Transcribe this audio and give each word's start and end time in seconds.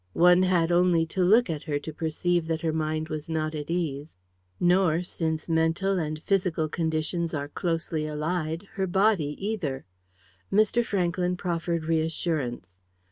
One 0.17 0.41
had 0.41 0.71
only 0.71 1.05
to 1.13 1.23
look 1.23 1.47
at 1.47 1.61
her 1.65 1.77
to 1.77 1.93
perceive 1.93 2.47
that 2.47 2.61
her 2.61 2.73
mind 2.73 3.09
was 3.09 3.29
not 3.29 3.53
at 3.53 3.69
ease; 3.69 4.17
nor, 4.59 5.03
since 5.03 5.47
mental 5.47 5.99
and 5.99 6.19
physical 6.23 6.67
conditions 6.67 7.35
are 7.35 7.49
closely 7.49 8.07
allied, 8.07 8.63
her 8.77 8.87
body 8.87 9.37
either. 9.37 9.85
Mr. 10.51 10.83
Franklyn 10.83 11.37
proffered 11.37 11.85
reassurance. 11.85 12.81